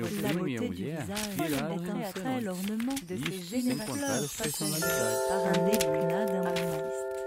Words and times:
meu 0.00 0.08
filho 0.08 0.38
e 0.40 0.42
minha 0.42 0.62
mulher 0.62 1.06
viraram 1.36 1.76
Isso, 3.28 3.50
sem 3.50 3.76
contar 3.76 4.14
as 4.14 4.32
personalidades. 4.32 5.20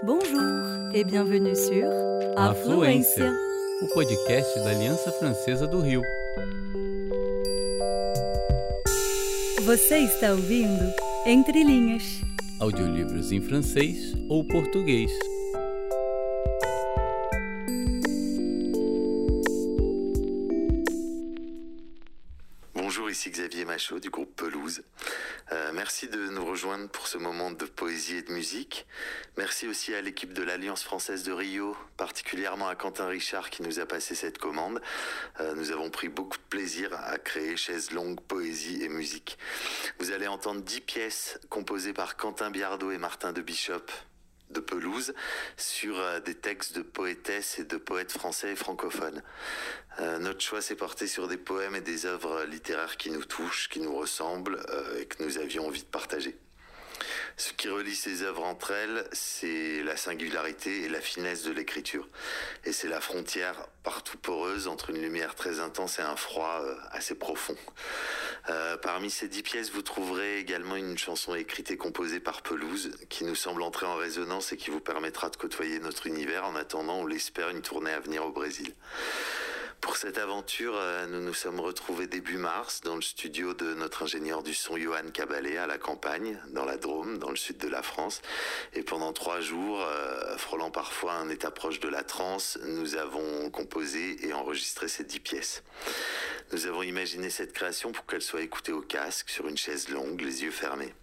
Bonjour 0.02 0.90
et 0.92 1.04
bienvenue 1.04 1.54
sur 1.54 1.84
Afluência, 2.36 3.32
o 3.82 3.94
podcast 3.94 4.58
da 4.58 4.70
Aliança 4.70 5.12
Francesa 5.12 5.68
do 5.68 5.80
Rio. 5.80 6.02
Você 9.64 9.98
está 9.98 10.32
ouvindo 10.32 10.92
Entre 11.24 11.62
Linhas. 11.62 12.02
Audiolivros 12.58 13.30
em 13.30 13.40
francês 13.40 14.14
ou 14.28 14.44
português. 14.44 15.12
Ce 27.14 27.18
moment 27.18 27.52
de 27.52 27.64
poésie 27.64 28.16
et 28.16 28.22
de 28.22 28.32
musique. 28.32 28.88
Merci 29.36 29.68
aussi 29.68 29.94
à 29.94 30.00
l'équipe 30.00 30.32
de 30.32 30.42
l'Alliance 30.42 30.82
française 30.82 31.22
de 31.22 31.30
Rio, 31.30 31.76
particulièrement 31.96 32.66
à 32.66 32.74
Quentin 32.74 33.06
Richard 33.06 33.50
qui 33.50 33.62
nous 33.62 33.78
a 33.78 33.86
passé 33.86 34.16
cette 34.16 34.38
commande. 34.38 34.82
Euh, 35.38 35.54
nous 35.54 35.70
avons 35.70 35.90
pris 35.90 36.08
beaucoup 36.08 36.38
de 36.38 36.42
plaisir 36.50 36.90
à 36.92 37.16
créer 37.18 37.56
Chaise 37.56 37.92
longue, 37.92 38.20
poésie 38.20 38.82
et 38.82 38.88
musique. 38.88 39.38
Vous 40.00 40.10
allez 40.10 40.26
entendre 40.26 40.62
10 40.62 40.80
pièces 40.80 41.38
composées 41.50 41.92
par 41.92 42.16
Quentin 42.16 42.50
Biardot 42.50 42.90
et 42.90 42.98
Martin 42.98 43.32
de 43.32 43.42
Bishop 43.42 43.86
de 44.50 44.58
Pelouse 44.58 45.14
sur 45.56 45.96
euh, 45.96 46.18
des 46.18 46.34
textes 46.34 46.74
de 46.74 46.82
poétesses 46.82 47.60
et 47.60 47.64
de 47.64 47.76
poètes 47.76 48.10
français 48.10 48.54
et 48.54 48.56
francophones. 48.56 49.22
Euh, 50.00 50.18
notre 50.18 50.40
choix 50.40 50.60
s'est 50.60 50.74
porté 50.74 51.06
sur 51.06 51.28
des 51.28 51.38
poèmes 51.38 51.76
et 51.76 51.80
des 51.80 52.06
œuvres 52.06 52.42
littéraires 52.42 52.96
qui 52.96 53.12
nous 53.12 53.24
touchent, 53.24 53.68
qui 53.68 53.78
nous 53.78 53.94
ressemblent 53.94 54.58
et 54.98 55.06
que 55.06 55.22
nous 55.22 55.38
avions 55.38 55.68
envie 55.68 55.82
de 55.84 55.88
partager. 55.88 56.36
Ce 57.36 57.52
qui 57.52 57.68
relie 57.68 57.94
ces 57.94 58.22
œuvres 58.22 58.44
entre 58.44 58.70
elles, 58.70 59.08
c'est 59.12 59.82
la 59.82 59.96
singularité 59.96 60.84
et 60.84 60.88
la 60.88 61.00
finesse 61.00 61.42
de 61.42 61.50
l'écriture. 61.50 62.08
Et 62.64 62.72
c'est 62.72 62.86
la 62.86 63.00
frontière 63.00 63.66
partout 63.82 64.16
poreuse 64.18 64.68
entre 64.68 64.90
une 64.90 65.00
lumière 65.00 65.34
très 65.34 65.58
intense 65.58 65.98
et 65.98 66.02
un 66.02 66.16
froid 66.16 66.60
euh, 66.62 66.76
assez 66.92 67.16
profond. 67.16 67.56
Euh, 68.48 68.76
parmi 68.76 69.10
ces 69.10 69.28
dix 69.28 69.42
pièces, 69.42 69.70
vous 69.70 69.82
trouverez 69.82 70.38
également 70.38 70.76
une 70.76 70.96
chanson 70.96 71.34
écrite 71.34 71.70
et 71.70 71.76
composée 71.76 72.20
par 72.20 72.42
Pelouse 72.42 72.92
qui 73.08 73.24
nous 73.24 73.34
semble 73.34 73.62
entrer 73.62 73.86
en 73.86 73.96
résonance 73.96 74.52
et 74.52 74.56
qui 74.56 74.70
vous 74.70 74.80
permettra 74.80 75.28
de 75.28 75.36
côtoyer 75.36 75.80
notre 75.80 76.06
univers 76.06 76.44
en 76.44 76.54
attendant, 76.54 77.00
on 77.00 77.06
l'espère, 77.06 77.50
une 77.50 77.62
tournée 77.62 77.92
à 77.92 78.00
venir 78.00 78.24
au 78.24 78.30
Brésil. 78.30 78.74
Pour 79.84 79.98
cette 79.98 80.16
aventure, 80.16 80.74
euh, 80.78 81.06
nous 81.08 81.20
nous 81.20 81.34
sommes 81.34 81.60
retrouvés 81.60 82.06
début 82.06 82.38
mars 82.38 82.80
dans 82.80 82.96
le 82.96 83.02
studio 83.02 83.52
de 83.52 83.74
notre 83.74 84.04
ingénieur 84.04 84.42
du 84.42 84.54
son 84.54 84.78
Johan 84.78 85.10
Cabalé 85.12 85.58
à 85.58 85.66
la 85.66 85.76
campagne, 85.76 86.40
dans 86.48 86.64
la 86.64 86.78
Drôme, 86.78 87.18
dans 87.18 87.28
le 87.28 87.36
sud 87.36 87.58
de 87.58 87.68
la 87.68 87.82
France. 87.82 88.22
Et 88.72 88.82
pendant 88.82 89.12
trois 89.12 89.40
jours, 89.42 89.82
euh, 89.82 90.38
frôlant 90.38 90.70
parfois 90.70 91.12
un 91.12 91.28
état 91.28 91.50
proche 91.50 91.80
de 91.80 91.88
la 91.88 92.02
transe, 92.02 92.58
nous 92.64 92.96
avons 92.96 93.50
composé 93.50 94.26
et 94.26 94.32
enregistré 94.32 94.88
ces 94.88 95.04
dix 95.04 95.20
pièces. 95.20 95.62
Nous 96.52 96.64
avons 96.64 96.82
imaginé 96.82 97.28
cette 97.28 97.52
création 97.52 97.92
pour 97.92 98.06
qu'elle 98.06 98.22
soit 98.22 98.40
écoutée 98.40 98.72
au 98.72 98.80
casque, 98.80 99.28
sur 99.28 99.48
une 99.48 99.58
chaise 99.58 99.90
longue, 99.90 100.18
les 100.22 100.44
yeux 100.44 100.50
fermés. 100.50 100.94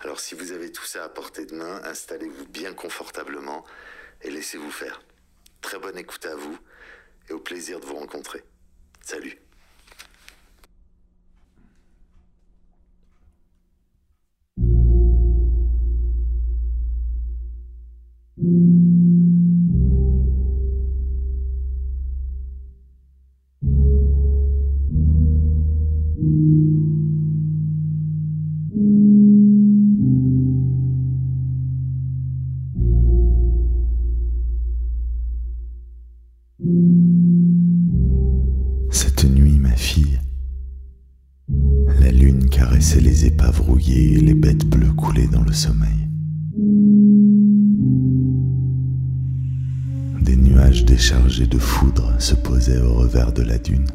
Alors 0.00 0.20
si 0.20 0.34
vous 0.34 0.52
avez 0.52 0.72
tout 0.72 0.86
ça 0.86 1.04
à 1.04 1.10
portée 1.10 1.44
de 1.44 1.54
main, 1.54 1.82
installez-vous 1.84 2.46
bien 2.46 2.72
confortablement 2.72 3.66
et 4.22 4.30
laissez-vous 4.30 4.70
faire. 4.70 5.02
Très 5.60 5.78
bonne 5.78 5.98
écoute 5.98 6.24
à 6.24 6.34
vous 6.34 6.58
et 7.28 7.32
au 7.32 7.40
plaisir 7.40 7.80
de 7.80 7.86
vous 7.86 7.96
rencontrer. 7.96 8.42
Salut. 9.02 9.38
De 53.24 53.42
la 53.42 53.56
dune, 53.56 53.86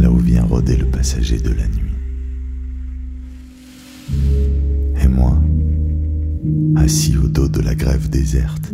là 0.00 0.10
où 0.10 0.16
vient 0.16 0.42
rôder 0.42 0.76
le 0.76 0.86
passager 0.86 1.38
de 1.38 1.50
la 1.50 1.68
nuit. 1.68 1.92
Et 5.00 5.06
moi, 5.06 5.40
assis 6.74 7.16
au 7.16 7.28
dos 7.28 7.48
de 7.48 7.60
la 7.60 7.76
grève 7.76 8.10
déserte, 8.10 8.72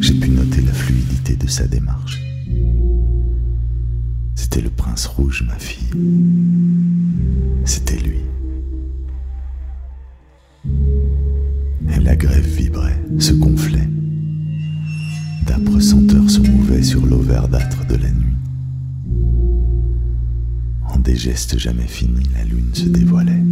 j'ai 0.00 0.14
pu 0.14 0.28
noter 0.30 0.60
la 0.60 0.72
fluidité 0.72 1.34
de 1.34 1.46
sa 1.48 1.66
démarche. 1.66 2.20
C'était 4.34 4.60
le 4.60 4.70
prince 4.70 5.06
rouge, 5.06 5.44
ma 5.46 5.58
fille. 5.58 5.90
C'était 7.64 8.00
lui. 8.00 8.20
Et 11.90 12.00
la 12.00 12.16
grève 12.16 12.46
vibrait, 12.46 13.02
se 13.18 13.32
gonflait. 13.32 13.88
D'âpres 15.46 15.80
senteurs 15.80 16.28
se 16.28 16.40
mouvaient 16.40 16.82
sur 16.82 17.04
l'eau 17.06 17.20
verdâtre 17.20 17.86
de 17.86 17.96
la 17.96 18.10
nuit. 18.10 18.21
Des 21.04 21.16
gestes 21.16 21.58
jamais 21.58 21.88
finis, 21.88 22.28
la 22.32 22.44
lune 22.44 22.72
se 22.72 22.84
dévoilait. 22.84 23.42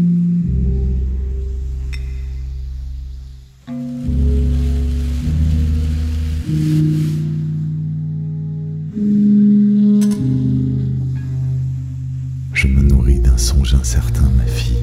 Je 12.53 12.69
me 12.69 12.83
nourris 12.83 13.19
d'un 13.19 13.37
songe 13.37 13.75
incertain, 13.75 14.31
ma 14.37 14.45
fille. 14.45 14.77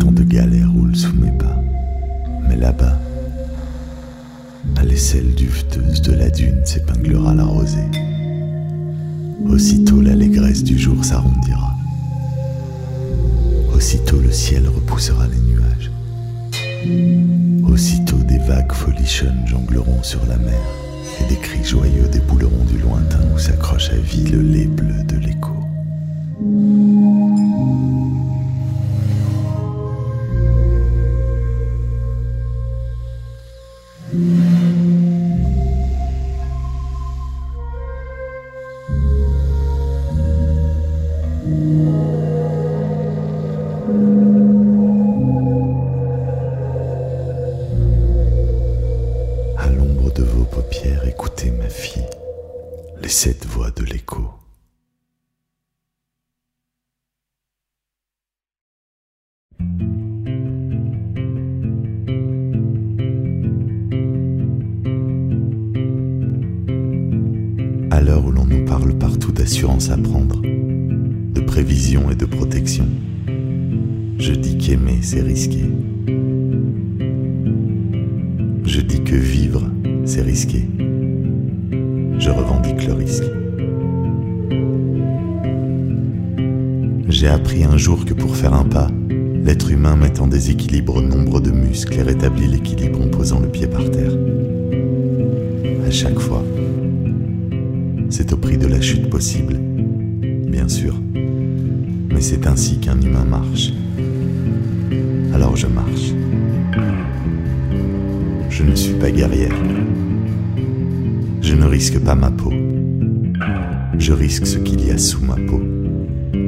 Tant 0.00 0.10
de 0.12 0.22
galères 0.22 0.72
roulent 0.72 0.96
sous 0.96 1.14
mes 1.14 1.32
pas. 1.32 1.60
Mais 2.48 2.56
là-bas, 2.56 2.98
à 4.76 4.82
l'aisselle 4.82 5.34
duveteuse 5.34 6.00
de 6.00 6.12
la 6.12 6.30
dune 6.30 6.64
s'épinglera 6.64 7.34
la 7.34 7.44
rosée. 7.44 8.07
Aussitôt 9.46 10.00
l'allégresse 10.00 10.64
du 10.64 10.78
jour 10.78 11.04
s'arrondira. 11.04 11.74
Aussitôt 13.74 14.18
le 14.20 14.32
ciel 14.32 14.68
repoussera 14.68 15.26
les 15.28 15.38
nuages. 15.38 15.90
Aussitôt 17.72 18.16
des 18.16 18.38
vagues 18.38 18.72
folichonnes 18.72 19.44
jongleront 19.46 20.02
sur 20.02 20.24
la 20.26 20.36
mer 20.36 20.60
et 21.20 21.28
des 21.28 21.40
cris 21.40 21.64
joyeux 21.64 22.08
débouleront 22.12 22.64
du 22.64 22.78
lointain 22.78 23.20
où 23.34 23.38
s'accroche 23.38 23.90
à 23.90 23.96
vie 23.96 24.28
le 24.28 24.42
lait 24.42 24.66
bleu 24.66 25.04
de 25.04 25.16
l'écho. 25.16 25.54
À 69.78 69.96
prendre, 69.96 70.42
de 70.42 71.40
prévision 71.40 72.10
et 72.10 72.16
de 72.16 72.24
protection, 72.24 72.84
je 74.18 74.32
dis 74.32 74.58
qu'aimer 74.58 74.98
c'est 75.02 75.22
risqué. 75.22 75.60
Je 78.64 78.80
dis 78.80 79.04
que 79.04 79.14
vivre, 79.14 79.62
c'est 80.04 80.22
risqué. 80.22 80.68
Je 82.18 82.28
revendique 82.28 82.88
le 82.88 82.94
risque. 82.94 83.22
J'ai 87.08 87.28
appris 87.28 87.62
un 87.62 87.76
jour 87.76 88.04
que 88.04 88.14
pour 88.14 88.34
faire 88.34 88.54
un 88.54 88.64
pas, 88.64 88.88
l'être 89.44 89.70
humain 89.70 89.94
met 89.94 90.18
en 90.18 90.26
déséquilibre 90.26 91.00
nombre 91.00 91.40
de 91.40 91.52
muscles 91.52 92.00
et 92.00 92.02
rétablit 92.02 92.48
l'équilibre 92.48 93.00
en 93.00 93.08
posant 93.08 93.38
le 93.38 93.48
pied 93.48 93.68
par 93.68 93.88
terre. 93.92 94.12
À 95.86 95.90
chaque 95.92 96.18
fois, 96.18 96.42
c'est 98.10 98.32
au 98.32 98.36
prix 98.36 98.58
de 98.58 98.66
la 98.66 98.80
chute 98.80 99.08
possible, 99.08 99.67
bien 100.48 100.68
sûr, 100.68 100.94
mais 101.14 102.20
c'est 102.20 102.46
ainsi 102.46 102.78
qu'un 102.78 103.00
humain 103.00 103.24
marche. 103.24 103.72
Alors 105.34 105.56
je 105.56 105.66
marche. 105.66 106.12
Je 108.48 108.62
ne 108.64 108.74
suis 108.74 108.94
pas 108.94 109.10
guerrière. 109.10 109.54
Je 111.42 111.54
ne 111.54 111.64
risque 111.64 111.98
pas 112.00 112.14
ma 112.14 112.30
peau. 112.30 112.52
Je 113.98 114.12
risque 114.12 114.46
ce 114.46 114.58
qu'il 114.58 114.86
y 114.86 114.90
a 114.90 114.98
sous 114.98 115.24
ma 115.24 115.36
peau, 115.36 115.60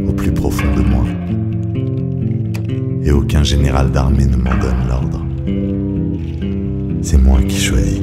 au 0.08 0.12
plus 0.12 0.32
profond 0.32 0.75
de 0.75 0.82
moi. 0.82 1.05
Et 3.02 3.12
aucun 3.12 3.43
général 3.43 3.91
d'armée 3.91 4.26
ne 4.26 4.37
m'en 4.37 4.56
donne 4.58 4.88
l'ordre. 4.88 5.25
C'est 7.02 7.19
moi 7.19 7.41
qui 7.43 7.58
choisis. 7.58 8.00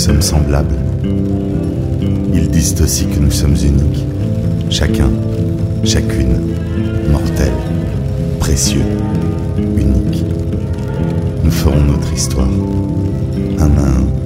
Sommes 0.00 0.22
semblables. 0.22 0.76
Ils 2.32 2.48
disent 2.48 2.80
aussi 2.80 3.04
que 3.04 3.18
nous 3.18 3.30
sommes 3.30 3.54
uniques, 3.54 4.06
chacun, 4.70 5.10
chacune, 5.84 6.54
mortel, 7.10 7.52
précieux, 8.38 8.86
unique. 9.58 10.24
Nous 11.44 11.50
ferons 11.50 11.82
notre 11.82 12.10
histoire, 12.14 12.48
un 13.58 13.76
à 13.76 13.88
un. 13.98 14.19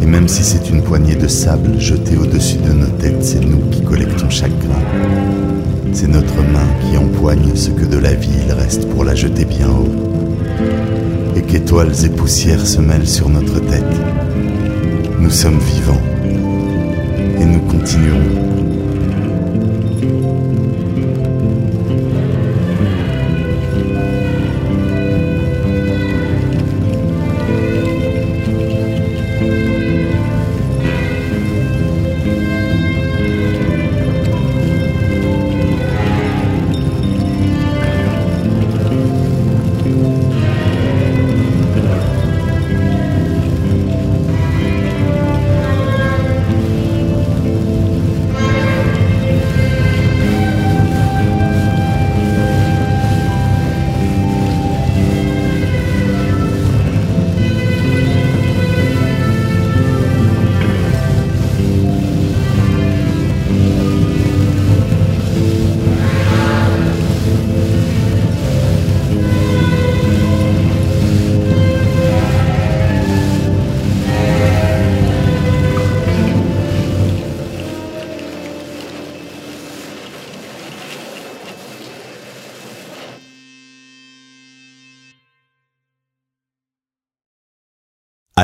Et 0.00 0.06
même 0.06 0.28
si 0.28 0.42
c'est 0.42 0.70
une 0.70 0.82
poignée 0.82 1.16
de 1.16 1.28
sable 1.28 1.78
jetée 1.78 2.16
au-dessus 2.16 2.58
de 2.58 2.72
nos 2.72 2.86
têtes, 2.86 3.24
c'est 3.24 3.44
nous 3.44 3.68
qui 3.70 3.82
collectons 3.82 4.30
chaque 4.30 4.58
grain. 4.58 4.82
C'est 5.92 6.08
notre 6.08 6.36
main 6.36 6.68
qui 6.80 6.96
empoigne 6.96 7.54
ce 7.54 7.70
que 7.70 7.84
de 7.84 7.98
la 7.98 8.14
vie 8.14 8.30
il 8.46 8.52
reste 8.52 8.88
pour 8.90 9.04
la 9.04 9.14
jeter 9.14 9.44
bien 9.44 9.68
haut. 9.68 9.92
Et 11.36 11.42
qu'étoiles 11.42 12.04
et 12.04 12.08
poussières 12.08 12.66
se 12.66 12.80
mêlent 12.80 13.08
sur 13.08 13.28
notre 13.28 13.60
tête 13.60 13.84
nous 15.28 15.34
sommes 15.34 15.58
vivants 15.58 16.00
et 16.24 17.44
nous 17.44 17.60
continuerons. 17.60 18.77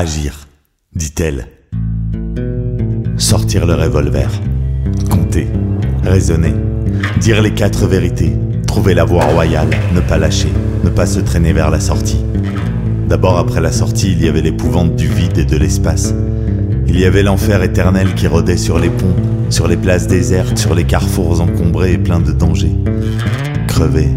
Agir, 0.05 0.47
dit-elle. 0.95 1.47
Sortir 3.17 3.65
le 3.65 3.73
revolver. 3.73 4.29
Compter. 5.09 5.47
Raisonner. 6.03 6.53
Dire 7.19 7.41
les 7.41 7.55
quatre 7.55 7.87
vérités. 7.87 8.37
Trouver 8.67 8.93
la 8.93 9.03
voie 9.03 9.25
royale. 9.25 9.71
Ne 9.95 10.01
pas 10.01 10.19
lâcher. 10.19 10.53
Ne 10.83 10.91
pas 10.91 11.07
se 11.07 11.19
traîner 11.19 11.53
vers 11.53 11.71
la 11.71 11.79
sortie. 11.79 12.23
D'abord 13.09 13.39
après 13.39 13.61
la 13.61 13.71
sortie, 13.71 14.11
il 14.11 14.23
y 14.23 14.27
avait 14.27 14.43
l'épouvante 14.43 14.95
du 14.95 15.07
vide 15.07 15.39
et 15.39 15.45
de 15.45 15.57
l'espace. 15.57 16.13
Il 16.85 16.99
y 16.99 17.05
avait 17.05 17.23
l'enfer 17.23 17.63
éternel 17.63 18.13
qui 18.13 18.27
rôdait 18.27 18.57
sur 18.57 18.77
les 18.77 18.91
ponts, 18.91 19.15
sur 19.49 19.67
les 19.67 19.77
places 19.77 20.05
désertes, 20.05 20.59
sur 20.59 20.75
les 20.75 20.83
carrefours 20.83 21.41
encombrés 21.41 21.93
et 21.93 21.97
pleins 21.97 22.19
de 22.19 22.31
dangers. 22.31 22.75
Crever. 23.67 24.09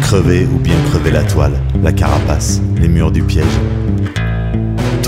Crever 0.00 0.46
ou 0.46 0.60
bien 0.60 0.76
crever 0.90 1.10
la 1.10 1.24
toile, 1.24 1.60
la 1.82 1.92
carapace, 1.92 2.60
les 2.80 2.86
murs 2.86 3.10
du 3.10 3.24
piège. 3.24 3.58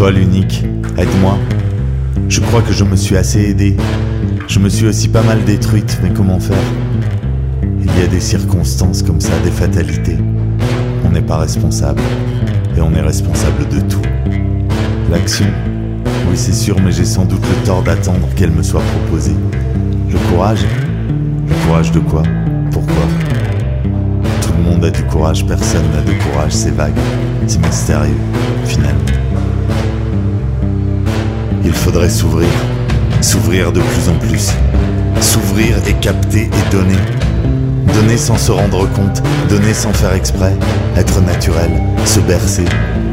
Toi 0.00 0.12
l'unique, 0.12 0.64
aide-moi. 0.96 1.36
Je 2.30 2.40
crois 2.40 2.62
que 2.62 2.72
je 2.72 2.84
me 2.84 2.96
suis 2.96 3.18
assez 3.18 3.50
aidé. 3.50 3.76
Je 4.48 4.58
me 4.58 4.70
suis 4.70 4.86
aussi 4.86 5.08
pas 5.08 5.20
mal 5.20 5.44
détruite, 5.44 5.98
mais 6.02 6.08
comment 6.08 6.40
faire? 6.40 6.56
Il 7.82 8.00
y 8.00 8.02
a 8.02 8.06
des 8.06 8.20
circonstances 8.20 9.02
comme 9.02 9.20
ça, 9.20 9.32
des 9.44 9.50
fatalités. 9.50 10.16
On 11.04 11.10
n'est 11.10 11.20
pas 11.20 11.36
responsable. 11.36 12.00
Et 12.78 12.80
on 12.80 12.94
est 12.94 13.02
responsable 13.02 13.68
de 13.68 13.80
tout. 13.80 14.00
L'action 15.10 15.44
Oui, 16.30 16.34
c'est 16.34 16.54
sûr, 16.54 16.80
mais 16.82 16.92
j'ai 16.92 17.04
sans 17.04 17.26
doute 17.26 17.42
le 17.46 17.66
tort 17.66 17.82
d'attendre 17.82 18.26
qu'elle 18.36 18.52
me 18.52 18.62
soit 18.62 18.80
proposée. 18.80 19.36
Le 20.10 20.18
courage 20.30 20.64
Le 21.46 21.66
courage 21.66 21.92
de 21.92 21.98
quoi? 21.98 22.22
Pourquoi? 22.70 23.04
Tout 24.40 24.52
le 24.56 24.62
monde 24.62 24.82
a 24.82 24.90
du 24.90 25.02
courage, 25.02 25.44
personne 25.44 25.84
n'a 25.92 26.00
de 26.00 26.18
courage, 26.22 26.52
c'est 26.52 26.74
vague, 26.74 26.96
c'est 27.46 27.60
mystérieux, 27.66 28.16
finalement. 28.64 29.19
Il 31.64 31.72
faudrait 31.72 32.08
s'ouvrir, 32.08 32.48
s'ouvrir 33.20 33.72
de 33.72 33.80
plus 33.80 34.08
en 34.08 34.14
plus, 34.14 34.50
s'ouvrir 35.20 35.76
et 35.86 35.92
capter 35.94 36.44
et 36.44 36.72
donner. 36.72 36.96
Donner 37.94 38.16
sans 38.16 38.38
se 38.38 38.50
rendre 38.50 38.88
compte, 38.92 39.22
donner 39.48 39.74
sans 39.74 39.92
faire 39.92 40.14
exprès, 40.14 40.54
être 40.96 41.20
naturel, 41.20 41.70
se 42.06 42.20
bercer, 42.20 42.64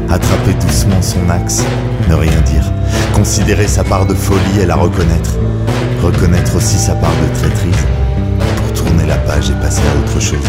attraper 0.08 0.54
doucement 0.60 1.02
son 1.02 1.28
axe, 1.28 1.62
ne 2.08 2.14
rien 2.14 2.40
dire, 2.46 2.72
considérer 3.14 3.68
sa 3.68 3.84
part 3.84 4.06
de 4.06 4.14
folie 4.14 4.60
et 4.62 4.66
la 4.66 4.76
reconnaître, 4.76 5.36
reconnaître 6.02 6.56
aussi 6.56 6.78
sa 6.78 6.94
part 6.94 7.12
de 7.12 7.38
traîtrise, 7.38 7.84
pour 8.56 8.72
tourner 8.72 9.06
la 9.06 9.16
page 9.16 9.50
et 9.50 9.60
passer 9.60 9.82
à 9.82 9.98
autre 10.00 10.20
chose. 10.20 10.48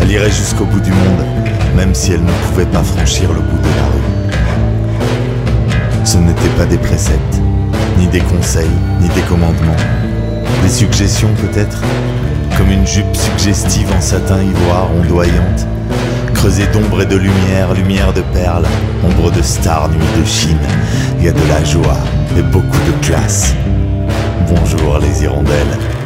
Elle 0.00 0.10
irait 0.10 0.30
jusqu'au 0.30 0.64
bout 0.64 0.80
du 0.80 0.90
monde, 0.90 1.24
même 1.76 1.94
si 1.94 2.12
elle 2.12 2.24
ne 2.24 2.32
pouvait 2.48 2.66
pas 2.66 2.82
franchir 2.82 3.28
le 3.28 3.40
bout 3.40 3.58
de 3.58 3.76
la 3.76 3.86
rue. 3.86 4.19
Ce 6.04 6.16
n'étaient 6.16 6.56
pas 6.56 6.64
des 6.64 6.78
préceptes, 6.78 7.40
ni 7.98 8.06
des 8.06 8.20
conseils, 8.20 8.70
ni 9.00 9.08
des 9.08 9.20
commandements. 9.22 9.76
Des 10.62 10.68
suggestions 10.68 11.28
peut-être, 11.34 11.82
comme 12.56 12.70
une 12.70 12.86
jupe 12.86 13.14
suggestive 13.14 13.92
en 13.96 14.00
satin 14.00 14.42
ivoire 14.42 14.88
ondoyante, 14.96 15.66
creusée 16.34 16.66
d'ombre 16.72 17.02
et 17.02 17.06
de 17.06 17.16
lumière, 17.16 17.74
lumière 17.74 18.12
de 18.12 18.22
perles, 18.32 18.66
ombre 19.04 19.30
de 19.30 19.42
stars, 19.42 19.90
nuit 19.90 20.20
de 20.20 20.24
Chine. 20.24 20.58
Il 21.18 21.26
y 21.26 21.28
a 21.28 21.32
de 21.32 21.48
la 21.48 21.62
joie 21.64 21.98
et 22.36 22.42
beaucoup 22.42 22.80
de 22.86 23.06
classe. 23.06 23.54
Bonjour 24.48 24.98
les 24.98 25.22
hirondelles. 25.22 25.99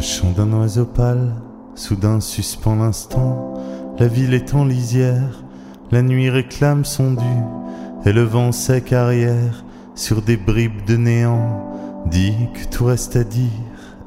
Le 0.00 0.06
chant 0.06 0.30
d'un 0.30 0.50
oiseau 0.54 0.86
pâle, 0.86 1.34
soudain 1.74 2.20
suspend 2.20 2.74
l'instant. 2.76 3.52
La 3.98 4.06
ville 4.06 4.32
est 4.32 4.54
en 4.54 4.64
lisière, 4.64 5.44
la 5.90 6.00
nuit 6.00 6.30
réclame 6.30 6.86
son 6.86 7.12
dû, 7.12 8.06
et 8.06 8.12
le 8.14 8.22
vent 8.22 8.50
sec 8.50 8.94
arrière 8.94 9.62
sur 9.94 10.22
des 10.22 10.38
bribes 10.38 10.86
de 10.86 10.96
néant 10.96 11.70
dit 12.06 12.32
que 12.54 12.66
tout 12.74 12.86
reste 12.86 13.16
à 13.16 13.24
dire 13.24 13.50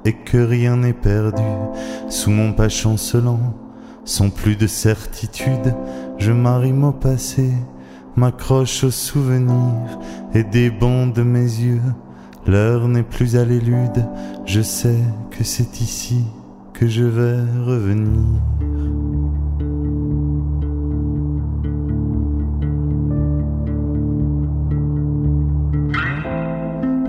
et 0.04 0.14
que 0.14 0.40
rien 0.40 0.78
n'est 0.78 0.94
perdu. 0.94 1.44
Sous 2.10 2.32
mon 2.32 2.54
pas 2.54 2.70
chancelant, 2.70 3.54
sans 4.04 4.32
plus 4.32 4.56
de 4.56 4.66
certitude, 4.66 5.76
je 6.18 6.32
m'arrime 6.32 6.86
au 6.86 6.92
passé, 6.92 7.52
m'accroche 8.16 8.84
aux 8.84 8.90
souvenirs 8.90 10.00
et 10.34 10.44
des 10.44 10.72
de 10.72 11.22
mes 11.22 11.42
yeux. 11.42 11.82
L'heure 12.46 12.88
n'est 12.90 13.04
plus 13.04 13.38
à 13.38 13.46
l'élude, 13.46 14.06
je 14.46 14.62
sais 14.62 15.00
que 15.32 15.44
c'est 15.44 15.80
ici 15.80 16.26
que 16.74 16.88
je 16.88 17.04
vais 17.04 17.40
revenir. 17.66 18.20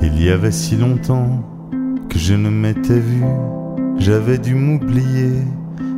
Il 0.03 0.23
y 0.23 0.31
avait 0.31 0.53
si 0.53 0.77
longtemps 0.77 1.43
que 2.09 2.19
je 2.19 2.35
ne 2.35 2.49
m'étais 2.49 3.01
vu, 3.01 3.25
j'avais 3.99 4.39
dû 4.39 4.55
m'oublier 4.55 5.33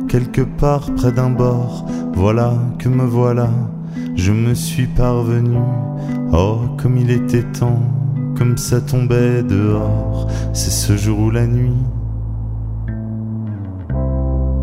quelque 0.09 0.41
part 0.41 0.93
près 0.95 1.11
d'un 1.11 1.29
bord. 1.29 1.85
Voilà 2.13 2.53
que 2.79 2.89
me 2.89 3.03
voilà, 3.03 3.49
je 4.15 4.31
me 4.31 4.53
suis 4.55 4.87
parvenu. 4.87 5.59
Oh, 6.33 6.57
comme 6.77 6.97
il 6.97 7.11
était 7.11 7.43
temps, 7.43 7.81
comme 8.37 8.57
ça 8.57 8.79
tombait 8.81 9.41
dehors, 9.41 10.27
c'est 10.53 10.69
ce 10.69 10.95
jour 10.95 11.19
où 11.19 11.31
la 11.31 11.47
nuit. 11.47 11.73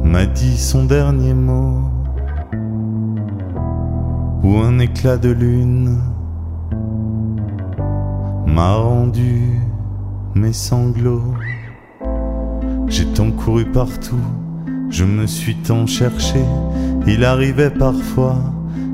M'a 0.05 0.27
dit 0.27 0.57
son 0.57 0.85
dernier 0.85 1.35
mot, 1.35 1.81
ou 4.45 4.59
un 4.59 4.79
éclat 4.79 5.17
de 5.17 5.31
lune. 5.31 5.99
M'a 8.47 8.75
rendu 8.77 9.59
mes 10.37 10.53
sanglots. 10.53 11.35
J'ai 12.87 13.07
tant 13.07 13.33
couru 13.33 13.65
partout, 13.65 14.25
je 14.89 15.05
me 15.05 15.27
suis 15.27 15.57
tant 15.57 15.87
cherché. 15.87 16.45
Il 17.09 17.25
arrivait 17.25 17.71
parfois 17.71 18.37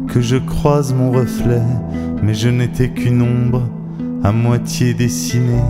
que 0.08 0.22
je 0.22 0.36
croise 0.36 0.94
mon 0.94 1.10
reflet, 1.10 1.62
mais 2.22 2.32
je 2.32 2.48
n'étais 2.48 2.88
qu'une 2.88 3.20
ombre 3.20 3.62
à 4.22 4.32
moitié 4.32 4.94
dessinée. 4.94 5.64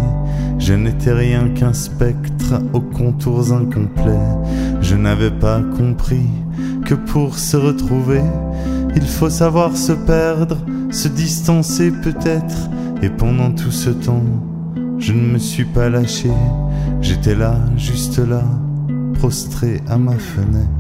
Je 0.59 0.75
n'étais 0.75 1.12
rien 1.12 1.49
qu'un 1.49 1.73
spectre 1.73 2.61
aux 2.73 2.80
contours 2.80 3.52
incomplets. 3.52 4.28
Je 4.80 4.95
n'avais 4.95 5.30
pas 5.30 5.61
compris 5.76 6.28
que 6.85 6.95
pour 6.95 7.38
se 7.38 7.57
retrouver, 7.57 8.23
il 8.97 9.02
faut 9.07 9.30
savoir 9.30 9.76
se 9.76 9.92
perdre, 9.92 10.59
se 10.90 11.09
distancer 11.09 11.90
peut-être 11.90 12.71
et 13.02 13.09
pendant 13.09 13.52
tout 13.52 13.71
ce 13.71 13.90
temps, 13.90 14.25
je 14.99 15.12
ne 15.12 15.33
me 15.33 15.38
suis 15.38 15.64
pas 15.64 15.88
lâché, 15.88 16.30
j'étais 17.00 17.35
là, 17.35 17.57
juste 17.76 18.19
là, 18.19 18.42
prostré 19.14 19.80
à 19.88 19.97
ma 19.97 20.16
fenêtre. 20.19 20.80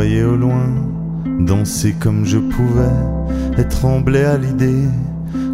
Voyais 0.00 0.22
au 0.22 0.36
loin, 0.36 0.70
danser 1.40 1.92
comme 1.98 2.24
je 2.24 2.38
pouvais, 2.38 3.58
et 3.58 3.66
trembler 3.66 4.22
à 4.22 4.38
l'idée 4.38 4.84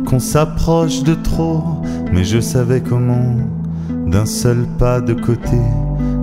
qu'on 0.04 0.18
s'approche 0.18 1.02
de 1.02 1.14
trop, 1.14 1.62
mais 2.12 2.24
je 2.24 2.40
savais 2.40 2.82
comment, 2.82 3.36
d'un 4.06 4.26
seul 4.26 4.66
pas 4.78 5.00
de 5.00 5.14
côté, 5.14 5.56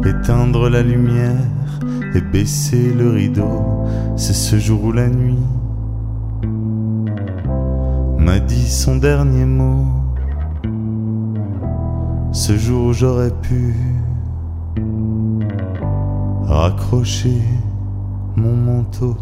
éteindre 0.06 0.70
la 0.70 0.84
lumière 0.84 1.42
et 2.14 2.22
baisser 2.22 2.94
le 2.94 3.10
rideau. 3.10 3.88
C'est 4.18 4.36
ce 4.36 4.60
jour 4.60 4.84
où 4.84 4.92
la 4.92 5.10
nuit 5.10 5.48
m'a 8.20 8.38
dit 8.38 8.70
son 8.70 8.98
dernier 8.98 9.46
mot. 9.46 9.88
Ce 12.34 12.56
jour 12.56 12.90
où 12.90 12.94
j'aurais 12.94 13.34
pu 13.42 13.76
raccrocher 16.46 17.42
mon 18.36 18.56
manteau. 18.56 19.16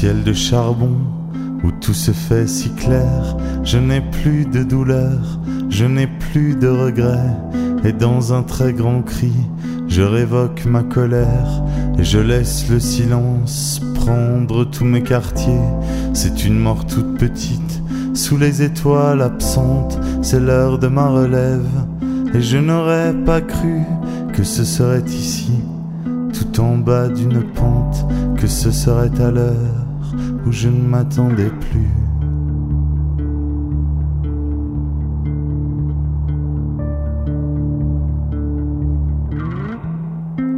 Ciel 0.00 0.24
de 0.24 0.32
charbon 0.32 0.96
où 1.62 1.70
tout 1.72 1.92
se 1.92 2.12
fait 2.12 2.46
si 2.46 2.70
clair, 2.70 3.36
je 3.64 3.76
n'ai 3.76 4.00
plus 4.00 4.46
de 4.46 4.62
douleur, 4.62 5.38
je 5.68 5.84
n'ai 5.84 6.06
plus 6.06 6.54
de 6.54 6.68
regret, 6.68 7.36
et 7.84 7.92
dans 7.92 8.32
un 8.32 8.42
très 8.42 8.72
grand 8.72 9.02
cri, 9.02 9.34
je 9.88 10.00
révoque 10.00 10.64
ma 10.64 10.82
colère, 10.82 11.62
et 11.98 12.04
je 12.04 12.18
laisse 12.18 12.70
le 12.70 12.80
silence 12.80 13.82
prendre 13.94 14.64
tous 14.64 14.86
mes 14.86 15.02
quartiers. 15.02 15.68
C'est 16.14 16.46
une 16.46 16.58
mort 16.58 16.86
toute 16.86 17.18
petite, 17.18 17.82
sous 18.14 18.38
les 18.38 18.62
étoiles 18.62 19.20
absentes, 19.20 19.98
c'est 20.22 20.40
l'heure 20.40 20.78
de 20.78 20.88
ma 20.88 21.08
relève, 21.08 21.68
et 22.32 22.40
je 22.40 22.56
n'aurais 22.56 23.12
pas 23.12 23.42
cru 23.42 23.82
que 24.32 24.44
ce 24.44 24.64
serait 24.64 25.04
ici, 25.08 25.52
tout 26.32 26.58
en 26.62 26.78
bas 26.78 27.08
d'une 27.08 27.42
pente, 27.42 28.06
que 28.38 28.46
ce 28.46 28.70
serait 28.70 29.20
à 29.20 29.30
l'heure 29.30 29.79
je 30.50 30.68
ne 30.68 30.88
m'attendais 30.88 31.50
plus. 31.50 31.88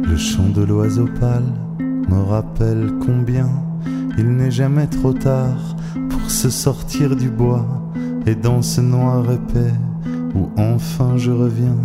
Le 0.03 0.17
chant 0.17 0.49
de 0.49 0.63
l'oiseau 0.63 1.07
pâle 1.19 1.53
me 1.79 2.21
rappelle 2.21 2.93
combien 3.05 3.49
il 4.17 4.29
n'est 4.35 4.51
jamais 4.51 4.87
trop 4.87 5.13
tard 5.13 5.75
pour 6.09 6.29
se 6.29 6.49
sortir 6.49 7.15
du 7.15 7.29
bois 7.29 7.65
et 8.25 8.35
dans 8.35 8.61
ce 8.61 8.81
noir 8.81 9.29
épais 9.31 9.73
où 10.35 10.49
enfin 10.57 11.17
je 11.17 11.31
reviens, 11.31 11.77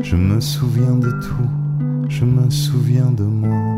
je 0.00 0.16
me 0.16 0.40
souviens 0.40 0.96
de 0.96 1.10
tout, 1.10 2.08
je 2.08 2.24
me 2.24 2.48
souviens 2.50 3.10
de 3.10 3.24
moi. 3.24 3.76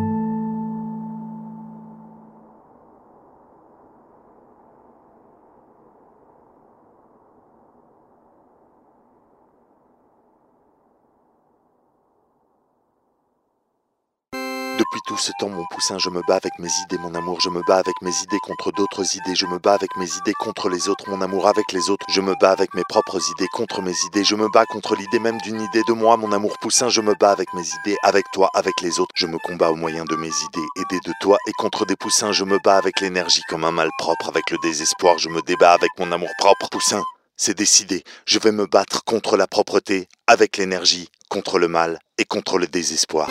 Depuis 14.79 15.01
tout 15.07 15.08
ce 15.21 15.33
temps, 15.39 15.49
mon 15.49 15.65
poussin, 15.71 15.99
je 15.99 16.11
me 16.11 16.23
bats 16.27 16.37
avec 16.37 16.59
mes 16.59 16.69
idées, 16.85 16.99
mon 16.99 17.15
amour, 17.15 17.41
je 17.41 17.49
me 17.49 17.63
bats 17.67 17.79
avec 17.79 17.95
mes 18.03 18.15
idées 18.23 18.39
contre 18.43 18.73
d'autres 18.73 19.17
idées, 19.17 19.35
je 19.35 19.47
me 19.47 19.59
bats 19.59 19.75
avec 19.75 19.97
mes 19.97 20.07
idées 20.17 20.33
contre 20.39 20.69
les 20.69 20.89
autres, 20.89 21.09
mon 21.09 21.21
amour 21.21 21.49
avec 21.49 21.73
les 21.73 21.91
autres, 21.91 22.07
je 22.09 22.21
me 22.21 22.35
bats 22.41 22.53
avec 22.53 22.75
mes 22.75 22.85
propres 22.89 23.21
idées 23.33 23.49
contre 23.53 23.83
mes 23.83 23.95
idées, 24.07 24.25
je 24.25 24.35
me 24.35 24.49
bats 24.49 24.67
contre 24.67 24.95
l'idée 24.95 25.19
même 25.19 25.39
d'une 25.41 25.61
idée 25.61 25.83
de 25.87 25.93
moi, 25.93 26.17
mon 26.17 26.33
amour 26.33 26.59
poussin, 26.59 26.89
je 26.89 27.01
me 27.01 27.15
bats 27.15 27.31
avec 27.31 27.53
mes 27.55 27.63
idées, 27.63 27.97
avec 28.03 28.25
toi, 28.33 28.49
avec 28.55 28.81
les 28.83 29.01
autres, 29.01 29.13
je 29.15 29.27
me 29.27 29.39
combats 29.39 29.71
au 29.71 29.77
moyen 29.77 30.05
de 30.05 30.17
mes 30.17 30.29
idées, 30.29 30.69
aidé 30.77 31.01
de 31.05 31.13
toi, 31.21 31.39
et 31.47 31.53
contre 31.53 31.87
des 31.87 31.97
poussins, 31.97 32.33
je 32.33 32.45
me 32.45 32.59
bats 32.63 32.77
avec 32.77 33.01
l'énergie 33.01 33.43
comme 33.49 33.65
un 33.65 33.73
mal 33.73 33.91
propre, 33.99 34.29
avec 34.29 34.51
le 34.51 34.59
désespoir, 34.63 35.19
je 35.19 35.29
me 35.29 35.43
débat 35.43 35.73
avec 35.73 35.91
mon 35.99 36.13
amour 36.13 36.31
propre, 36.39 36.69
poussin. 36.71 37.03
C'est 37.37 37.57
décidé, 37.57 38.03
je 38.27 38.39
vais 38.39 38.53
me 38.53 38.67
battre 38.67 39.05
contre 39.05 39.37
la 39.37 39.47
propreté, 39.47 40.09
avec 40.27 40.57
l'énergie, 40.57 41.09
contre 41.29 41.59
le 41.59 41.69
mal 41.69 42.01
et 42.19 42.25
contre 42.25 42.59
le 42.59 42.67
désespoir. 42.67 43.31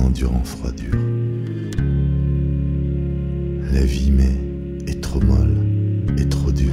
Endurant 0.00 0.44
froidure. 0.44 0.98
La 3.72 3.84
vie 3.84 4.10
m'est 4.10 4.90
est 4.90 5.00
trop 5.00 5.20
molle 5.20 5.56
et 6.18 6.28
trop 6.28 6.50
dure. 6.50 6.72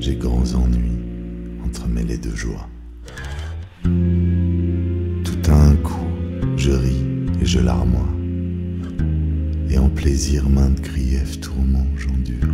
J'ai 0.00 0.16
grands 0.16 0.54
ennuis 0.54 0.98
entremêlés 1.64 2.18
de 2.18 2.34
joie. 2.34 2.68
Tout 3.82 5.50
à 5.50 5.54
un 5.54 5.76
coup, 5.76 6.06
je 6.56 6.72
ris 6.72 7.04
et 7.40 7.46
je 7.46 7.60
larmoie. 7.60 8.08
Et 9.70 9.78
en 9.78 9.88
plaisir, 9.88 10.48
maintes 10.48 10.80
griefs 10.80 11.40
tourments 11.40 11.86
j'endure. 11.96 12.52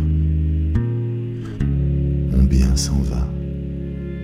Mon 2.31 2.43
bien 2.43 2.75
s'en 2.75 2.99
va, 2.99 3.27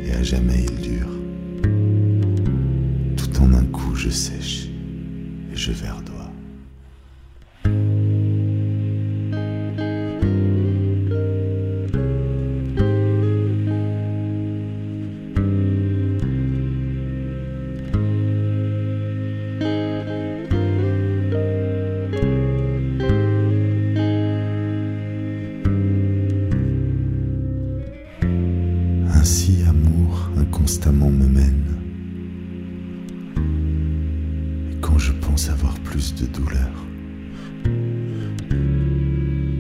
et 0.04 0.12
à 0.12 0.24
jamais 0.24 0.64
il 0.64 0.76
dure. 0.82 1.10
Tout 3.18 3.42
en 3.42 3.54
un 3.54 3.66
coup, 3.66 3.96
je 3.96 4.10
sèche 4.10 4.69
et 5.68 6.09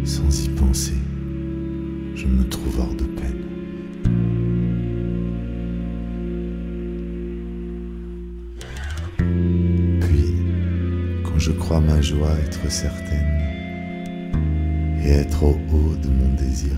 sans 0.04 0.46
y 0.46 0.50
penser, 0.50 0.94
je 2.16 2.26
me 2.26 2.48
trouve 2.48 2.80
hors 2.80 2.96
de 2.96 3.04
peine. 3.04 3.44
Puis, 10.02 10.36
quand 11.24 11.40
je 11.40 11.52
crois 11.52 11.80
ma 11.80 12.02
joie 12.02 12.34
être 12.46 12.72
certaine 12.72 13.40
et 15.04 15.10
être 15.10 15.44
au 15.44 15.60
haut 15.72 15.96
de 16.02 16.10
mon 16.10 16.34
désir 16.36 16.74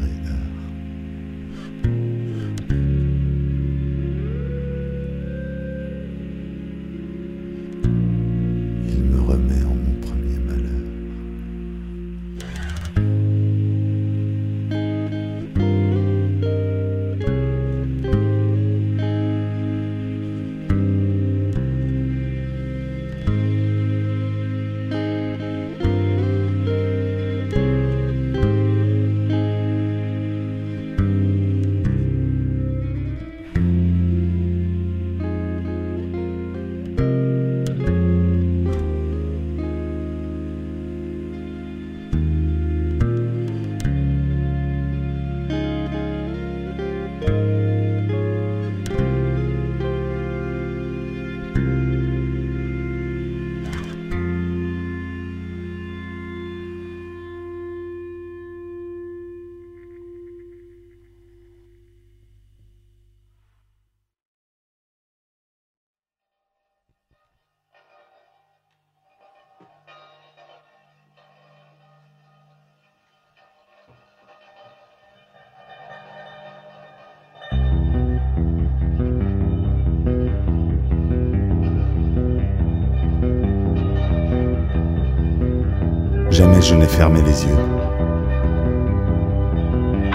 Je 86.61 86.75
n'ai 86.75 86.85
fermé 86.85 87.21
les 87.23 87.43
yeux. 87.43 87.57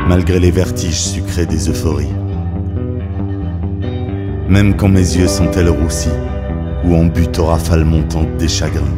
Malgré 0.09 0.39
les 0.39 0.53
vertiges 0.53 1.01
sucrés 1.01 1.45
des 1.45 1.69
euphories. 1.69 2.15
Même 4.49 4.77
quand 4.77 4.89
mes 4.89 5.01
yeux 5.01 5.27
sont-elles 5.27 5.69
roussis 5.69 6.17
ou 6.85 6.95
en 6.95 7.07
butte 7.07 7.41
aux 7.41 7.47
rafales 7.47 7.85
montantes 7.85 8.37
des 8.39 8.47
chagrins. 8.47 8.97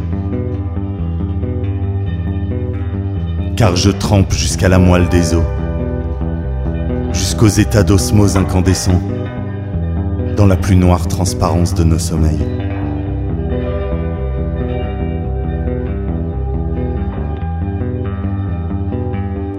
Car 3.56 3.76
je 3.76 3.90
trempe 3.90 4.32
jusqu'à 4.32 4.68
la 4.68 4.78
moelle 4.78 5.08
des 5.08 5.34
os, 5.34 5.42
jusqu'aux 7.12 7.48
états 7.48 7.82
d'osmose 7.82 8.36
incandescents, 8.36 9.02
dans 10.36 10.46
la 10.46 10.56
plus 10.56 10.76
noire 10.76 11.08
transparence 11.08 11.72
de 11.72 11.82
nos 11.82 11.98
sommeils. 11.98 12.77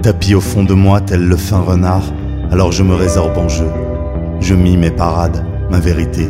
Tapis 0.01 0.33
au 0.33 0.39
fond 0.39 0.63
de 0.63 0.73
moi 0.73 1.01
tel 1.01 1.27
le 1.27 1.35
fin 1.35 1.59
renard, 1.59 2.13
alors 2.51 2.71
je 2.71 2.83
me 2.83 2.95
résorbe 2.95 3.37
en 3.37 3.49
jeu. 3.49 3.67
Je 4.39 4.55
mis 4.55 4.77
mes 4.77 4.91
parades, 4.91 5.45
ma 5.69 5.79
vérité, 5.79 6.29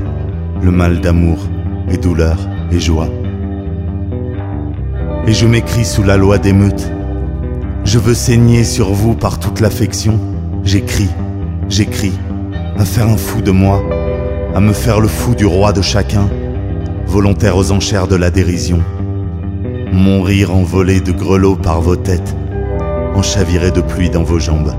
le 0.63 0.71
mal 0.71 1.01
d'amour 1.01 1.37
et 1.91 1.97
douleur 1.97 2.37
et 2.71 2.79
joie. 2.79 3.09
Et 5.27 5.33
je 5.33 5.45
m'écris 5.45 5.85
sous 5.85 6.01
la 6.01 6.17
loi 6.17 6.39
d'émeute. 6.39 6.91
Je 7.83 7.99
veux 7.99 8.15
saigner 8.15 8.63
sur 8.63 8.91
vous 8.91 9.13
par 9.13 9.37
toute 9.37 9.59
l'affection. 9.59 10.19
J'écris, 10.63 11.09
j'écris, 11.69 12.17
à 12.75 12.85
faire 12.85 13.07
un 13.07 13.17
fou 13.17 13.41
de 13.41 13.51
moi, 13.51 13.83
à 14.55 14.59
me 14.59 14.73
faire 14.73 14.99
le 14.99 15.07
fou 15.07 15.35
du 15.35 15.45
roi 15.45 15.73
de 15.73 15.83
chacun, 15.83 16.27
volontaire 17.05 17.55
aux 17.55 17.71
enchères 17.71 18.07
de 18.07 18.15
la 18.15 18.31
dérision. 18.31 18.79
Mon 19.93 20.23
rire 20.23 20.55
envolé 20.55 21.01
de 21.01 21.11
grelots 21.11 21.55
par 21.55 21.81
vos 21.81 21.95
têtes, 21.95 22.35
en 23.15 23.21
chaviré 23.21 23.71
de 23.71 23.81
pluie 23.81 24.09
dans 24.09 24.23
vos 24.23 24.39
jambes. 24.39 24.73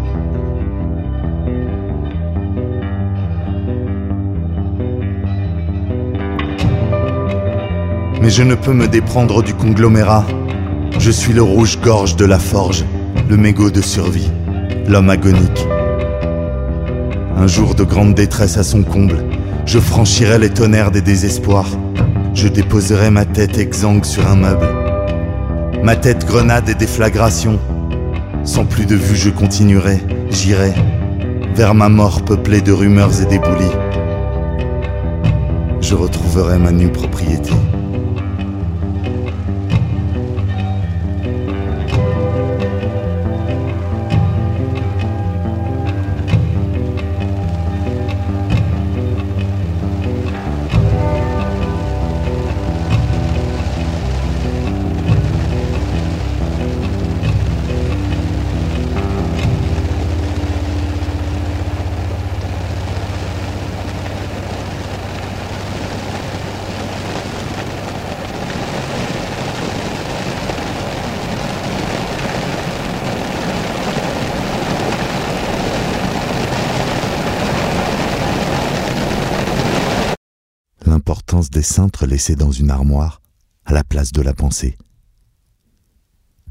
Mais 8.23 8.31
je 8.31 8.43
ne 8.43 8.55
peux 8.55 8.73
me 8.73 8.87
déprendre 8.87 9.43
du 9.43 9.55
conglomérat. 9.55 10.25
Je 10.99 11.11
suis 11.11 11.33
le 11.33 11.43
rouge-gorge 11.43 12.17
de 12.17 12.27
la 12.27 12.39
forge, 12.39 12.85
le 13.29 13.37
mégot 13.37 13.71
de 13.71 13.81
survie, 13.81 14.31
l'homme 14.87 15.09
agonique. 15.09 15.67
Un 17.37 17.47
jour 17.47 17.75
de 17.75 17.85
grande 17.85 18.15
détresse 18.15 18.59
à 18.59 18.63
son 18.63 18.83
comble, 18.83 19.25
je 19.65 19.79
franchirai 19.79 20.39
les 20.39 20.51
tonnerres 20.51 20.91
des 20.91 21.01
désespoirs. 21.01 21.71
Je 22.35 22.49
déposerai 22.49 23.11
ma 23.11 23.25
tête 23.25 23.57
exsangue 23.57 24.05
sur 24.05 24.27
un 24.29 24.37
meuble. 24.37 24.69
Ma 25.83 25.97
tête 25.97 26.27
grenade 26.27 26.69
et 26.69 26.75
déflagration. 26.75 27.59
Sans 28.45 28.65
plus 28.65 28.87
de 28.87 28.97
vue, 28.97 29.17
je 29.17 29.31
continuerai, 29.31 30.01
j'irai 30.31 30.73
vers 31.55 31.75
ma 31.75 31.89
mort 31.89 32.25
peuplée 32.25 32.61
de 32.61 32.73
rumeurs 32.73 33.21
et 33.21 33.27
d'éboulis. 33.27 33.77
Je 35.81 35.95
retrouverai 35.95 36.59
ma 36.59 36.73
nue 36.73 36.91
propriété. 36.91 37.53
Des 81.51 81.63
cintres 81.63 82.07
laissés 82.07 82.37
dans 82.37 82.53
une 82.53 82.71
armoire 82.71 83.21
à 83.65 83.73
la 83.73 83.83
place 83.83 84.13
de 84.13 84.23
la 84.23 84.33
pensée. 84.33 84.77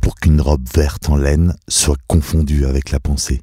Pour 0.02 0.16
qu'une 0.16 0.42
robe 0.42 0.68
verte 0.74 1.10
en 1.10 1.16
laine 1.16 1.56
soit 1.70 1.98
confondue 2.08 2.66
avec 2.66 2.92
la 2.92 3.00
pensée, 3.00 3.42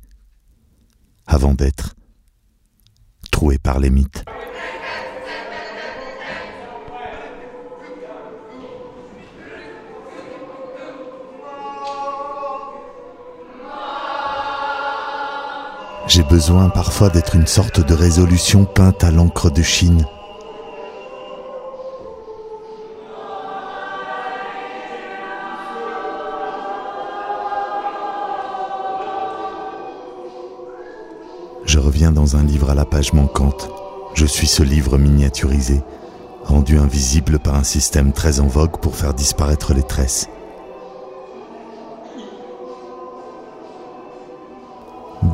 avant 1.26 1.54
d'être 1.54 1.94
trouée 3.30 3.58
par 3.58 3.80
les 3.80 3.90
mythes. 3.90 4.24
J'ai 16.08 16.22
besoin 16.22 16.68
parfois 16.68 17.08
d'être 17.10 17.34
une 17.34 17.46
sorte 17.46 17.80
de 17.80 17.94
résolution 17.94 18.64
peinte 18.64 19.02
à 19.02 19.10
l'encre 19.10 19.50
de 19.50 19.62
Chine. 19.62 20.06
Un 32.34 32.42
livre 32.42 32.70
à 32.70 32.74
la 32.74 32.84
page 32.84 33.12
manquante. 33.12 33.70
Je 34.14 34.26
suis 34.26 34.46
ce 34.46 34.62
livre 34.62 34.98
miniaturisé, 34.98 35.82
rendu 36.44 36.78
invisible 36.78 37.38
par 37.38 37.54
un 37.54 37.62
système 37.62 38.12
très 38.12 38.40
en 38.40 38.46
vogue 38.46 38.78
pour 38.80 38.96
faire 38.96 39.14
disparaître 39.14 39.74
les 39.74 39.82
tresses. 39.82 40.28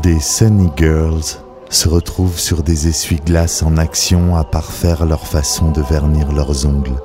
Des 0.03 0.21
Sunny 0.21 0.71
Girls 0.77 1.39
se 1.71 1.89
retrouvent 1.89 2.39
sur 2.39 2.63
des 2.63 2.89
essuie-glaces 2.89 3.63
en 3.63 3.77
action 3.77 4.37
à 4.37 4.45
parfaire 4.45 5.07
leur 5.07 5.27
façon 5.27 5.71
de 5.71 5.81
vernir 5.81 6.33
leurs 6.33 6.67
ongles. 6.67 7.01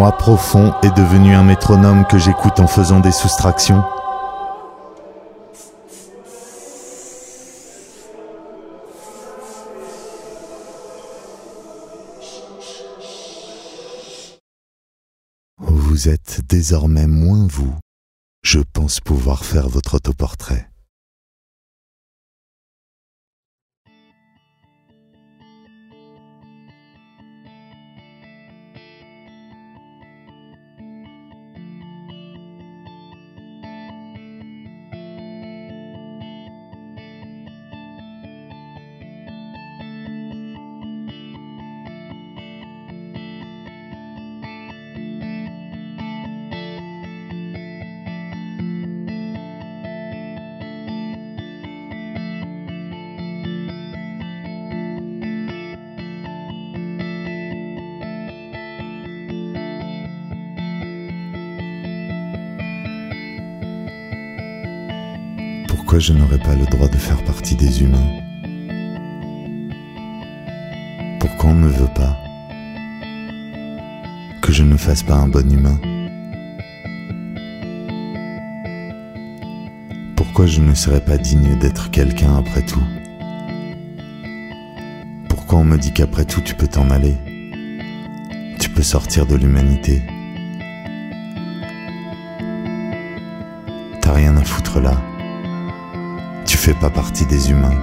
Moi 0.00 0.16
profond 0.16 0.72
est 0.82 0.96
devenu 0.96 1.34
un 1.34 1.42
métronome 1.42 2.06
que 2.06 2.16
j'écoute 2.16 2.58
en 2.58 2.66
faisant 2.66 3.00
des 3.00 3.12
soustractions. 3.12 3.84
Vous 15.58 16.08
êtes 16.08 16.40
désormais 16.48 17.06
moins 17.06 17.46
vous. 17.46 17.74
Je 18.42 18.60
pense 18.72 19.00
pouvoir 19.00 19.44
faire 19.44 19.68
votre 19.68 19.96
autoportrait. 19.96 20.69
Pourquoi 65.90 66.06
je 66.06 66.12
n'aurais 66.12 66.38
pas 66.38 66.54
le 66.54 66.66
droit 66.66 66.86
de 66.86 66.96
faire 66.96 67.20
partie 67.24 67.56
des 67.56 67.82
humains? 67.82 67.98
Pourquoi 71.18 71.50
on 71.50 71.54
ne 71.56 71.66
veut 71.66 71.92
pas 71.92 72.16
que 74.40 74.52
je 74.52 74.62
ne 74.62 74.76
fasse 74.76 75.02
pas 75.02 75.16
un 75.16 75.26
bon 75.26 75.52
humain? 75.52 75.80
Pourquoi 80.14 80.46
je 80.46 80.60
ne 80.60 80.74
serais 80.74 81.00
pas 81.00 81.18
digne 81.18 81.58
d'être 81.58 81.90
quelqu'un 81.90 82.36
après 82.36 82.62
tout? 82.62 82.84
Pourquoi 85.28 85.58
on 85.58 85.64
me 85.64 85.76
dit 85.76 85.92
qu'après 85.92 86.24
tout 86.24 86.40
tu 86.40 86.54
peux 86.54 86.68
t'en 86.68 86.88
aller? 86.90 87.16
Tu 88.60 88.70
peux 88.70 88.84
sortir 88.84 89.26
de 89.26 89.34
l'humanité? 89.34 90.04
T'as 94.00 94.12
rien 94.12 94.36
à 94.36 94.44
foutre 94.44 94.78
là 94.78 94.96
pas 96.74 96.90
partie 96.90 97.26
des 97.26 97.50
humains. 97.50 97.78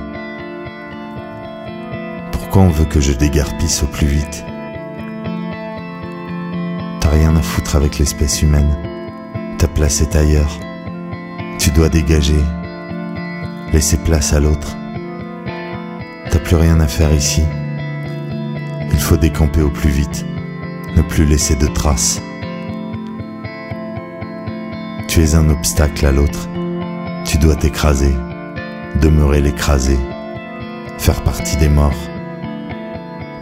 Pourquoi 2.31 2.61
on 2.61 2.69
veut 2.69 2.85
que 2.85 2.99
je 2.99 3.11
dégarpisse 3.11 3.83
au 3.83 3.87
plus 3.87 4.07
vite? 4.07 4.45
T'as 6.99 7.09
rien 7.09 7.35
à 7.35 7.41
foutre 7.41 7.75
avec 7.75 7.99
l'espèce 7.99 8.41
humaine. 8.41 8.77
Ta 9.57 9.67
place 9.67 10.01
est 10.01 10.15
ailleurs. 10.15 10.59
Tu 11.59 11.71
dois 11.71 11.89
dégager. 11.89 12.41
Laisser 13.73 13.97
place 13.97 14.33
à 14.33 14.39
l'autre. 14.39 14.77
T'as 16.31 16.39
plus 16.39 16.55
rien 16.55 16.79
à 16.79 16.87
faire 16.87 17.13
ici. 17.13 17.43
Il 18.91 18.99
faut 18.99 19.17
décamper 19.17 19.61
au 19.61 19.69
plus 19.69 19.89
vite. 19.89 20.25
Ne 20.95 21.01
plus 21.01 21.25
laisser 21.25 21.55
de 21.55 21.67
traces. 21.67 22.21
Tu 25.07 25.23
es 25.23 25.35
un 25.35 25.49
obstacle 25.49 26.05
à 26.05 26.11
l'autre. 26.11 26.47
Tu 27.25 27.37
dois 27.37 27.55
t'écraser 27.55 28.13
demeurer 28.97 29.41
l'écraser, 29.41 29.99
faire 30.97 31.21
partie 31.23 31.57
des 31.57 31.69
morts. 31.69 31.93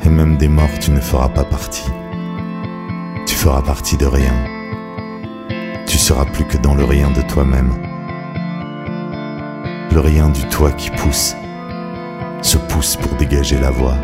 Et 0.03 0.09
même 0.09 0.37
des 0.37 0.47
morts, 0.47 0.79
tu 0.79 0.91
ne 0.91 0.99
feras 0.99 1.29
pas 1.29 1.43
partie. 1.43 1.89
Tu 3.25 3.35
feras 3.35 3.61
partie 3.61 3.97
de 3.97 4.05
rien. 4.05 4.33
Tu 5.87 5.97
seras 5.97 6.25
plus 6.25 6.45
que 6.45 6.57
dans 6.57 6.75
le 6.75 6.83
rien 6.83 7.09
de 7.11 7.21
toi-même. 7.21 7.73
Le 9.91 9.99
rien 9.99 10.29
du 10.29 10.47
toi 10.49 10.71
qui 10.71 10.91
pousse, 10.91 11.35
se 12.41 12.57
pousse 12.57 12.97
pour 12.97 13.13
dégager 13.13 13.57
la 13.57 13.71
voie, 13.71 13.97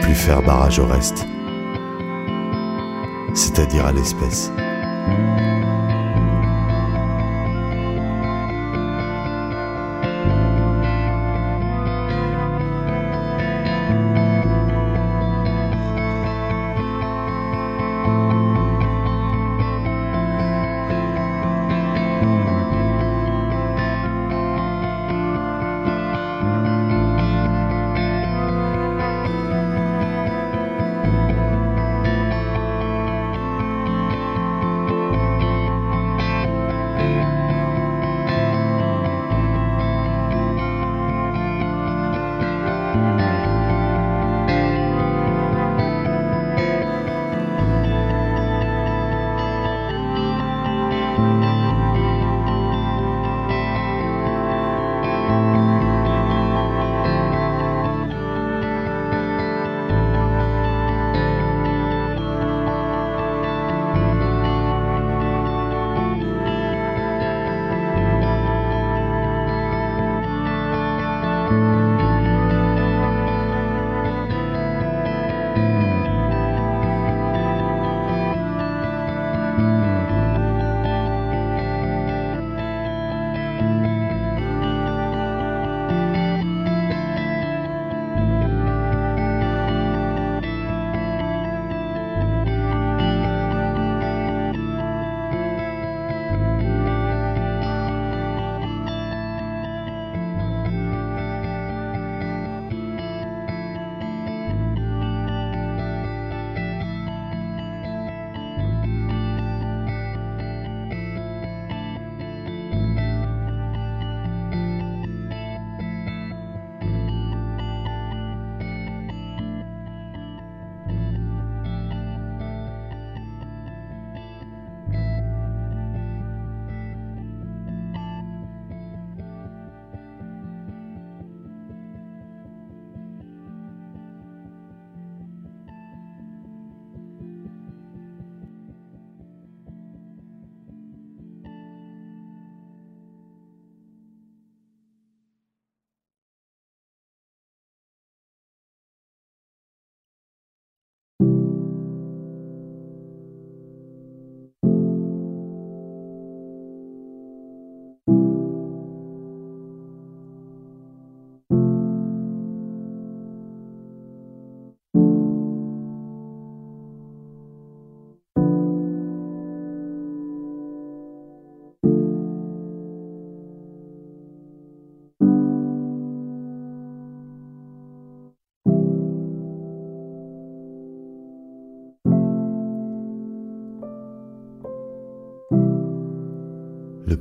plus 0.00 0.14
faire 0.14 0.42
barrage 0.42 0.78
au 0.78 0.86
reste, 0.86 1.26
c'est-à-dire 3.34 3.84
à, 3.84 3.92
l'espèce. 3.92 4.52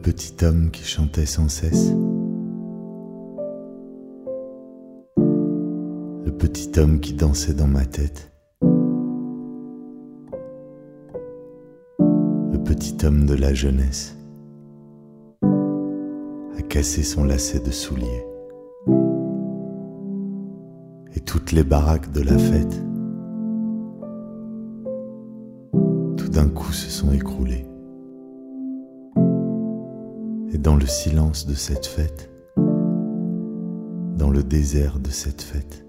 Petit 0.04 0.36
homme 0.44 0.70
qui 0.70 0.84
chantait 0.84 1.26
sans 1.26 1.48
cesse. 1.48 1.94
Le 6.26 6.32
petit 6.38 6.78
homme 6.78 7.00
qui 7.00 7.14
dansait 7.14 7.54
dans 7.54 7.68
ma 7.68 7.86
tête. 7.86 8.34
Le 12.52 12.58
petit 12.66 12.98
homme 13.06 13.26
de 13.26 13.34
la 13.34 13.54
jeunesse 13.54 14.18
a 15.42 16.62
cassé 16.68 17.02
son 17.02 17.24
lacet 17.24 17.62
de 17.62 17.72
soulier. 17.72 18.26
Et 21.16 21.22
toutes 21.22 21.54
les 21.54 21.64
baraques 21.64 22.12
de 22.12 22.22
la 22.22 22.38
fête 22.38 22.82
tout 26.18 26.30
d'un 26.30 26.50
coup 26.50 26.74
se 26.74 26.90
sont 26.90 27.14
écroulées. 27.14 27.66
Et 30.54 30.60
dans 30.60 30.76
le 30.76 30.86
silence 30.86 31.48
de 31.48 31.56
cette 31.56 31.88
fête, 31.88 32.30
dans 34.18 34.30
le 34.30 34.44
désert 34.44 35.00
de 35.00 35.10
cette 35.10 35.42
fête, 35.42 35.84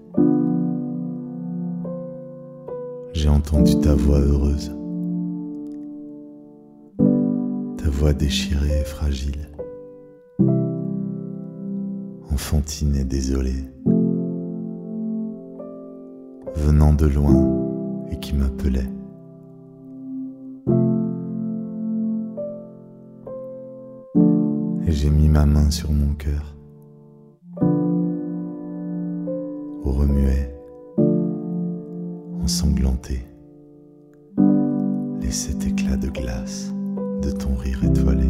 j'ai 3.13 3.29
entendu 3.29 3.79
ta 3.79 3.93
voix 3.93 4.17
heureuse, 4.17 4.75
ta 7.77 7.89
voix 7.91 8.13
déchirée 8.13 8.81
et 8.81 8.85
fragile, 8.85 9.49
enfantine 12.31 12.95
et 12.95 13.05
désolée, 13.05 13.69
venant 16.55 16.93
de 16.93 17.05
loin 17.05 18.07
et 18.09 18.19
qui 18.19 18.33
m'appelait. 18.33 18.89
Et 24.87 24.91
j'ai 24.91 25.09
mis 25.09 25.29
ma 25.29 25.45
main 25.45 25.71
sur 25.71 25.91
mon 25.91 26.13
cœur. 26.13 26.55
Au 29.83 29.91
remuet, 29.91 30.55
ensanglanté, 32.43 33.25
les 35.21 35.31
sept 35.31 35.65
éclats 35.65 35.97
de 35.97 36.09
glace 36.09 36.71
de 37.21 37.31
ton 37.31 37.55
rire 37.55 37.83
étoilé. 37.83 38.29